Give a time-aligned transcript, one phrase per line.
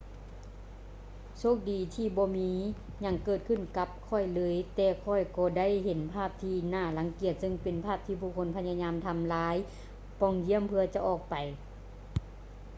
[1.37, 2.51] ໂຊກດີທີ່ບໍ່ມີ
[2.99, 9.55] ຫຍັງເກີດຂື້ນກັບຂ້ອຍເລີຍ ແຕ່ຂ້ອຍກໍໄດ້ເຫັນພາບທີ່ໜ້າລັງກຽດເຊິ່ງເປັນພາບທີ່ຜູ້ຄົນພະຍາຍາມທຳລາຍ
[10.19, 11.35] ປ່ອງຢ້ຽມເພື່ອຈະອອກໄປ